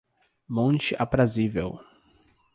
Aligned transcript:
Monte 0.47 0.95
Aprazível 0.97 1.79